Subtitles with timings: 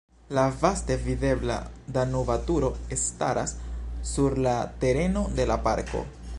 [0.35, 1.57] La vaste videbla
[1.97, 3.55] Danuba Turo staras
[4.15, 6.05] sur la tereno de la parko.